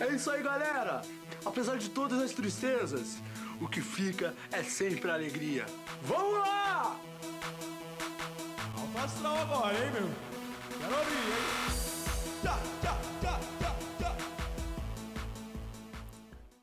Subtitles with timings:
[0.00, 1.02] É isso aí, galera!
[1.44, 3.18] Apesar de todas as tristezas,
[3.60, 5.66] o que fica é sempre a alegria.
[6.02, 6.98] Vamos lá!
[8.76, 10.10] Alto astral agora, hein, meu?
[10.80, 11.64] Quero ouvir, hein?
[12.42, 14.16] Tchá, tchá, tchá, tchá, tchá.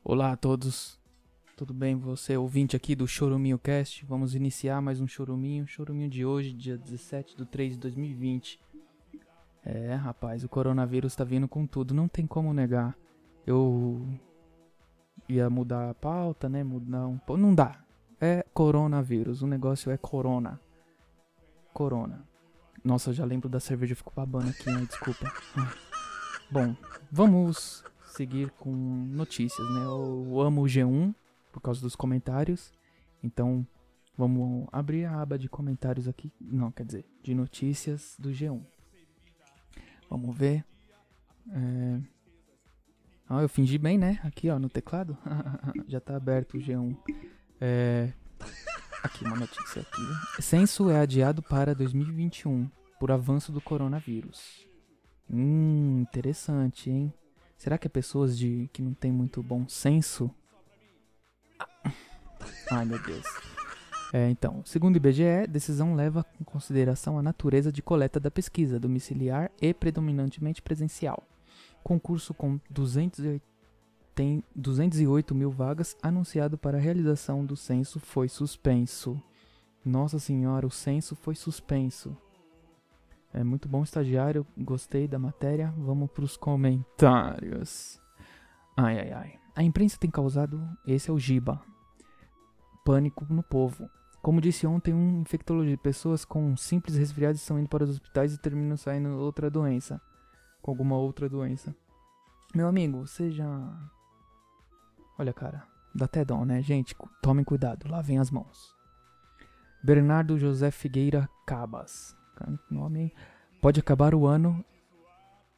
[0.04, 1.00] Olá a todos,
[1.56, 1.96] tudo bem?
[1.96, 6.76] Você ouvinte aqui do Choruminho Cast, vamos iniciar mais um Choruminho, Choruminho de hoje, dia
[6.76, 8.60] 17 de 3 de 2020.
[9.64, 12.94] É, rapaz, o coronavírus tá vindo com tudo, não tem como negar.
[13.46, 14.06] Eu
[15.28, 16.62] ia mudar a pauta, né?
[16.62, 17.40] Mudar um pouco.
[17.40, 17.82] Não dá.
[18.20, 20.60] É coronavírus, o negócio é corona.
[21.72, 22.24] Corona.
[22.84, 24.84] Nossa, eu já lembro da cerveja, eu fico babando aqui, né?
[24.86, 25.32] Desculpa.
[26.50, 26.76] Bom,
[27.10, 29.84] vamos seguir com notícias, né?
[29.84, 31.14] Eu amo o G1
[31.50, 32.72] por causa dos comentários.
[33.22, 33.66] Então,
[34.16, 36.32] vamos abrir a aba de comentários aqui.
[36.40, 38.62] Não, quer dizer, de notícias do G1.
[40.10, 40.64] Vamos ver.
[41.50, 42.00] É...
[43.34, 44.20] Ah, eu fingi bem, né?
[44.24, 45.16] Aqui, ó, no teclado.
[45.88, 46.94] Já tá aberto o G1.
[47.58, 48.12] É...
[49.02, 50.42] Aqui, uma notícia aqui.
[50.42, 54.66] Censo é adiado para 2021 por avanço do coronavírus.
[55.30, 57.10] Hum, interessante, hein?
[57.56, 60.30] Será que é pessoas de que não tem muito bom senso?
[62.70, 63.24] Ai, meu Deus.
[64.12, 68.78] É, então, segundo o IBGE, decisão leva em consideração a natureza de coleta da pesquisa,
[68.78, 71.26] domiciliar e predominantemente presencial.
[71.82, 73.42] Concurso com 208,
[74.14, 79.20] tem 208 mil vagas anunciado para a realização do censo foi suspenso.
[79.84, 82.16] Nossa senhora, o censo foi suspenso.
[83.32, 84.46] É muito bom, estagiário.
[84.56, 85.72] Gostei da matéria.
[85.78, 87.98] Vamos para os comentários.
[88.76, 89.38] Ai, ai, ai.
[89.56, 90.62] A imprensa tem causado.
[90.86, 91.60] Esse é o Giba.
[92.84, 93.88] Pânico no povo.
[94.20, 98.38] Como disse ontem um infectologista, pessoas com simples resfriados estão indo para os hospitais e
[98.38, 100.00] terminam saindo outra doença.
[100.62, 101.74] Com alguma outra doença.
[102.54, 103.90] Meu amigo, já.
[105.18, 105.66] Olha, cara.
[105.94, 106.62] Dá até dó, né?
[106.62, 107.88] Gente, tomem cuidado.
[107.90, 108.74] Lavem as mãos.
[109.82, 112.16] Bernardo José Figueira Cabas.
[112.70, 113.12] Nome?
[113.60, 114.64] Pode acabar o ano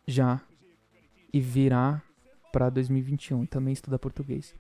[0.07, 0.41] já
[1.33, 2.03] e virar
[2.53, 3.47] para 2021.
[3.47, 4.55] Também estuda português.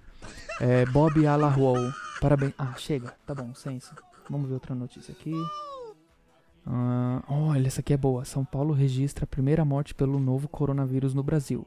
[0.61, 1.76] É, Bob Alahuou.
[2.21, 2.55] Parabéns.
[2.59, 3.15] Ah, chega.
[3.26, 3.94] Tá bom, senso.
[4.28, 5.34] Vamos ver outra notícia aqui.
[6.66, 6.94] Ah,
[7.29, 8.25] olha, essa aqui é boa.
[8.25, 11.67] São Paulo registra a primeira morte pelo novo coronavírus no Brasil.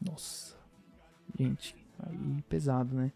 [0.00, 0.56] Nossa.
[1.38, 3.12] Gente, aí pesado, né?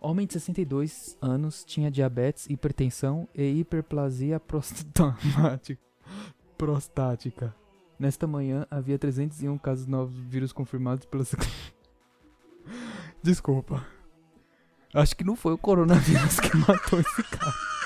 [0.00, 4.40] Homem de 62 anos tinha diabetes, hipertensão e hiperplasia
[6.56, 7.54] prostática.
[7.98, 11.22] Nesta manhã havia 301 casos novos de vírus confirmados pela
[13.22, 13.86] Desculpa.
[14.94, 17.79] Acho que não foi o coronavírus que matou esse cara.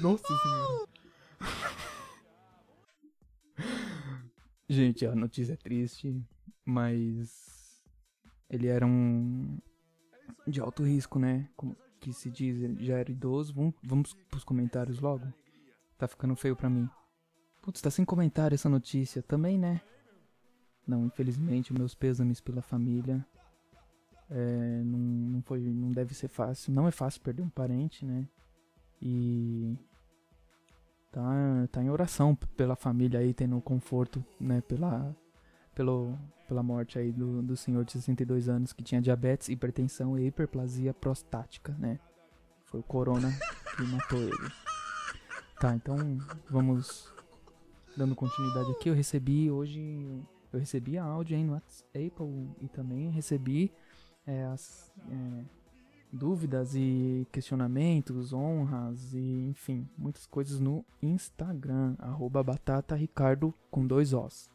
[0.00, 0.86] Nossa senhora.
[4.68, 6.20] Gente, a notícia é triste,
[6.64, 7.80] mas
[8.50, 9.58] ele era um
[10.46, 11.48] de alto risco, né?
[11.56, 13.54] Como que se diz, ele já era idoso.
[13.54, 15.24] Vamos, vamos pros comentários logo?
[15.96, 16.88] Tá ficando feio pra mim.
[17.62, 19.80] Putz, tá sem comentário essa notícia também, né?
[20.86, 23.24] Não, infelizmente, meus pêsames pela família.
[24.28, 26.72] É, não, não foi, não deve ser fácil.
[26.72, 28.28] Não é fácil perder um parente, né?
[29.00, 29.76] E
[31.12, 31.22] tá,
[31.72, 34.60] tá em oração pela família aí, tendo conforto, né?
[34.62, 35.14] Pela,
[35.74, 36.18] pelo,
[36.48, 40.92] pela morte aí do, do senhor de 62 anos que tinha diabetes, hipertensão e hiperplasia
[40.94, 41.98] prostática, né?
[42.64, 43.30] Foi o corona
[43.76, 44.52] que matou ele.
[45.60, 45.96] Tá, então
[46.50, 47.12] vamos
[47.96, 48.88] dando continuidade aqui.
[48.88, 49.80] Eu recebi hoje,
[50.52, 52.12] eu recebi a áudio aí no WhatsApp
[52.60, 53.72] e também recebi
[54.26, 55.44] é, as é,
[56.12, 64.12] dúvidas e questionamentos, honras e enfim, muitas coisas no Instagram, arroba batata ricardo com dois
[64.12, 64.50] Os.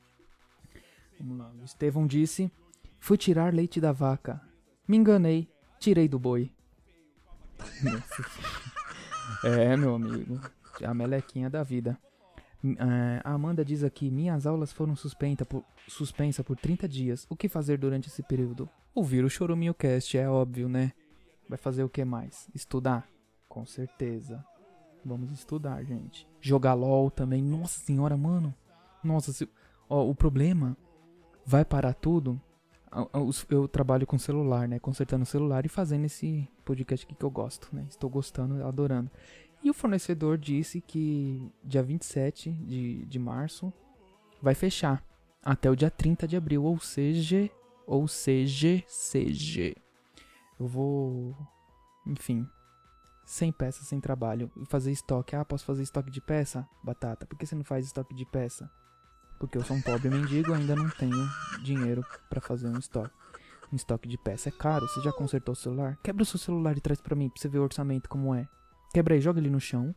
[1.19, 2.51] Vamos lá, o Estevão disse,
[2.99, 4.41] fui tirar leite da vaca,
[4.87, 6.51] me enganei, tirei do boi.
[9.43, 10.39] É, meu amigo,
[10.83, 11.97] a melequinha da vida.
[12.63, 17.25] É, a Amanda diz aqui: Minhas aulas foram suspensa por, suspensa por 30 dias.
[17.29, 18.69] O que fazer durante esse período?
[18.93, 20.91] Ouvir o Choruminho Cast, é óbvio, né?
[21.51, 22.47] Vai fazer o que mais?
[22.55, 23.05] Estudar?
[23.49, 24.41] Com certeza.
[25.03, 26.25] Vamos estudar, gente.
[26.39, 27.43] Jogar LOL também.
[27.43, 28.55] Nossa senhora, mano.
[29.03, 29.49] Nossa, se...
[29.89, 30.77] O problema
[31.45, 32.39] vai parar tudo.
[33.49, 34.79] Eu trabalho com celular, né?
[34.79, 37.85] Consertando o celular e fazendo esse podcast aqui que eu gosto, né?
[37.89, 39.11] Estou gostando, adorando.
[39.61, 43.73] E o fornecedor disse que dia 27 de, de março
[44.41, 45.03] vai fechar
[45.43, 47.49] até o dia 30 de abril, ou seja,
[47.85, 49.75] ou seja, seja.
[50.61, 51.35] Eu vou,
[52.05, 52.47] enfim,
[53.25, 55.35] sem peça, sem trabalho, fazer estoque.
[55.35, 56.69] Ah, posso fazer estoque de peça?
[56.83, 58.69] Batata, por que você não faz estoque de peça?
[59.39, 61.17] Porque eu sou um pobre mendigo e ainda não tenho
[61.63, 63.09] dinheiro pra fazer um estoque.
[63.73, 64.87] Um estoque de peça é caro.
[64.87, 65.97] Você já consertou o celular?
[66.03, 68.47] Quebra o seu celular e traz pra mim pra você ver o orçamento como é.
[68.93, 69.95] Quebra aí, joga ele no chão.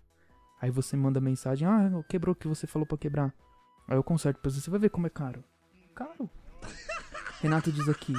[0.63, 3.35] Aí você manda mensagem: Ah, quebrou o que você falou pra quebrar.
[3.87, 4.63] Aí eu conserto pra você.
[4.63, 5.45] Você vai ver como é caro.
[5.95, 6.31] Caro.
[7.43, 8.15] Renato diz aqui: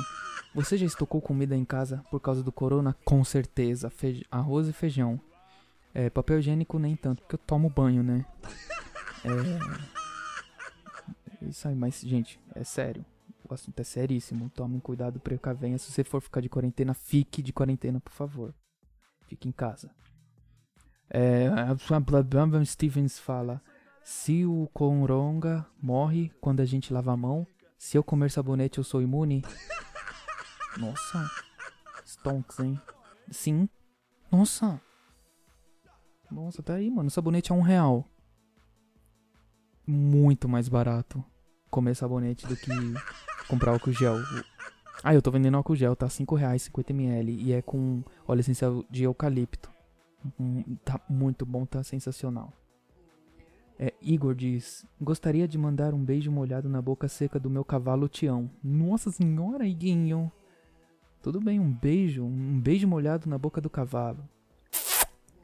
[0.56, 2.96] Você já estocou comida em casa por causa do corona?
[3.04, 3.90] Com certeza.
[3.90, 5.20] Feij arroz e feijão.
[5.94, 8.26] É, papel higiênico nem tanto, porque eu tomo banho, né?
[9.26, 9.30] É.
[11.46, 13.06] Isso aí, mas, gente, é sério.
[13.50, 14.50] O assunto é seríssimo.
[14.50, 15.78] Tomem cuidado, precavenha.
[15.78, 18.56] Se você for ficar de quarentena, fique de quarentena, por favor.
[19.28, 19.92] Fique em casa.
[21.10, 21.50] É,
[22.64, 23.62] Stevens fala:
[24.06, 27.46] Se o coronga morre quando a gente lava a mão,
[27.78, 29.44] se eu comer sabonete eu sou imune?
[30.78, 31.30] Nossa.
[32.06, 32.80] Stonks, hein?
[33.32, 33.70] Sim.
[34.32, 34.82] Nossa.
[36.30, 37.10] Nossa, tá aí, mano.
[37.10, 38.08] Sabonete é um real.
[39.88, 41.24] Muito mais barato
[41.76, 42.72] comer sabonete do que
[43.50, 44.16] comprar álcool gel.
[45.04, 46.08] Ah, eu tô vendendo álcool gel, tá?
[46.08, 47.38] 5 reais, 50ml.
[47.38, 49.70] E é com óleo essencial de eucalipto.
[50.40, 52.54] Hum, tá muito bom, tá sensacional.
[53.78, 58.08] É, Igor diz: Gostaria de mandar um beijo molhado na boca seca do meu cavalo
[58.08, 58.50] Tião.
[58.64, 60.32] Nossa senhora, Iguinho.
[61.26, 64.30] Tudo bem, um beijo, um beijo molhado na boca do cavalo.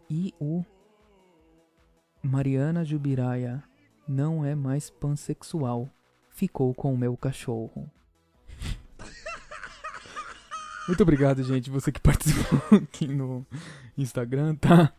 [0.07, 0.63] E o
[2.22, 3.63] Mariana Jubiraia
[4.07, 5.89] não é mais pansexual.
[6.30, 7.89] Ficou com o meu cachorro.
[10.88, 13.44] Muito obrigado, gente, você que participou aqui no
[13.98, 14.94] Instagram, tá?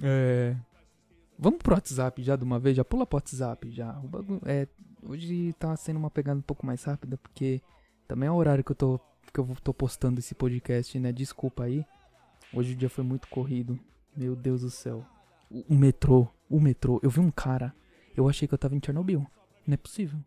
[0.00, 0.54] É...
[1.36, 4.00] Vamos pro WhatsApp já de uma vez, já pula pro WhatsApp já.
[4.44, 4.68] É,
[5.02, 7.60] hoje tá sendo uma pegada um pouco mais rápida, porque
[8.06, 9.00] também é o horário que eu tô,
[9.36, 11.12] que eu tô postando esse podcast, né?
[11.12, 11.84] Desculpa aí.
[12.54, 13.78] Hoje o dia foi muito corrido.
[14.16, 15.04] Meu Deus do céu.
[15.50, 16.98] O, o metrô, o metrô.
[17.02, 17.74] Eu vi um cara,
[18.16, 19.26] eu achei que eu tava em Chernobyl.
[19.66, 20.18] Não é possível.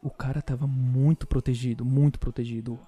[0.00, 2.78] O cara tava muito protegido, muito protegido.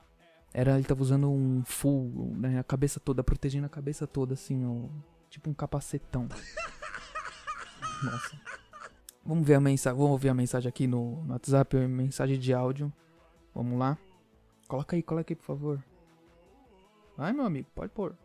[0.54, 4.64] Era, ele tava usando um full, né, a cabeça toda, protegendo a cabeça toda, assim,
[4.64, 4.88] ó,
[5.28, 6.28] tipo um capacetão.
[8.04, 8.38] Nossa.
[9.24, 12.92] Vamos ver a mensagem, vamos ouvir a mensagem aqui no, no WhatsApp, mensagem de áudio.
[13.54, 13.98] Vamos lá.
[14.68, 15.84] Coloca aí, coloca aí, por favor.
[17.16, 18.16] Vai, meu amigo, pode pôr.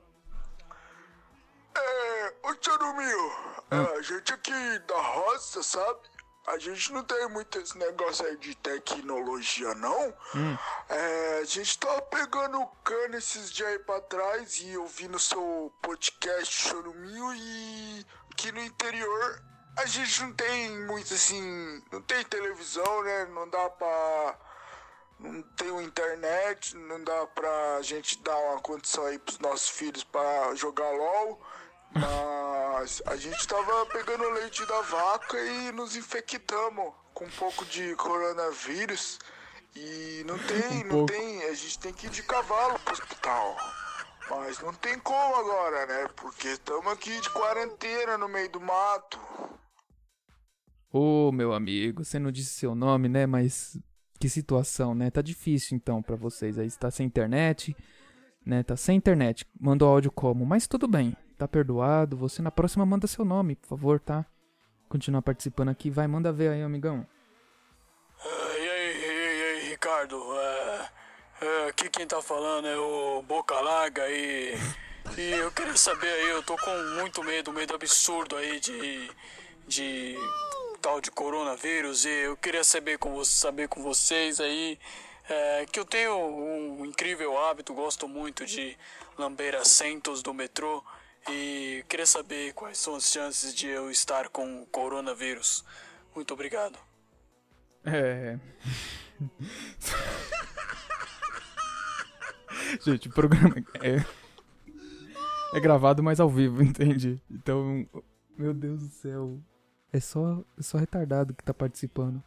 [1.75, 3.31] É, ô Tchurumil,
[3.71, 5.99] a gente aqui da roça, sabe?
[6.47, 10.13] A gente não tem muito esse negócio aí de tecnologia, não.
[10.87, 16.69] É, a gente tava pegando cana esses dias aí pra trás e ouvindo seu podcast
[16.69, 19.43] Chorumil e aqui no interior
[19.77, 21.83] a gente não tem muito assim.
[21.91, 23.25] Não tem televisão, né?
[23.25, 24.39] Não dá pra.
[25.19, 30.53] Não tem internet, não dá pra gente dar uma condição aí pros nossos filhos pra
[30.55, 31.41] jogar LOL.
[31.93, 37.95] Mas a gente tava pegando leite da vaca e nos infectamos com um pouco de
[37.95, 39.19] coronavírus.
[39.75, 41.11] E não tem, não pouco.
[41.11, 43.57] tem, a gente tem que ir de cavalo pro hospital.
[44.29, 46.09] Mas não tem como agora, né?
[46.15, 49.19] Porque estamos aqui de quarentena no meio do mato.
[50.91, 53.25] Ô, meu amigo, você não disse seu nome, né?
[53.25, 53.77] Mas
[54.19, 55.09] que situação, né?
[55.11, 56.69] Tá difícil então pra vocês aí.
[56.69, 57.75] Você tá sem internet,
[58.45, 58.63] né?
[58.63, 59.45] Tá sem internet.
[59.59, 60.45] Mandou áudio como?
[60.45, 62.17] Mas tudo bem, tá perdoado.
[62.17, 64.25] Você na próxima manda seu nome, por favor, tá?
[64.89, 65.89] Continuar participando aqui.
[65.89, 67.05] Vai, manda ver aí, amigão.
[68.19, 70.17] Ah, E aí, e aí, Ricardo?
[70.33, 70.89] É,
[71.41, 74.55] é, aqui quem tá falando é o Boca Larga e,
[75.17, 79.11] e eu queria saber aí, eu tô com muito medo, medo absurdo aí de,
[79.67, 80.15] de
[80.77, 84.79] tal de coronavírus e eu queria saber com, saber com vocês aí
[85.29, 88.77] é, que eu tenho um incrível hábito, gosto muito de
[89.17, 90.83] lamber assentos do metrô
[91.29, 95.65] e queria saber quais são as chances de eu estar com o coronavírus.
[96.15, 96.79] Muito obrigado.
[97.85, 98.39] É.
[102.81, 104.03] Gente, o programa é.
[105.53, 107.21] É gravado, mas ao vivo, entende?
[107.29, 107.87] Então,
[108.37, 109.39] meu Deus do céu.
[109.97, 112.21] É só, é só retardado que tá participando.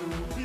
[0.00, 0.39] Thank you.